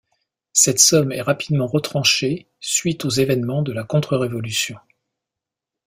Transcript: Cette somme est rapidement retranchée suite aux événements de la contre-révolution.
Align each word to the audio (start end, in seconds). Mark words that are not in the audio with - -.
Cette 0.53 0.79
somme 0.79 1.11
est 1.11 1.21
rapidement 1.21 1.67
retranchée 1.67 2.47
suite 2.59 3.05
aux 3.05 3.09
événements 3.11 3.61
de 3.61 3.71
la 3.71 3.83
contre-révolution. 3.83 4.77